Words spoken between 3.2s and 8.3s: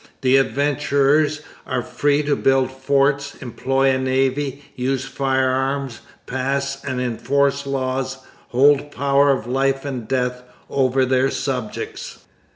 employ a navy, use firearms, pass and enforce laws,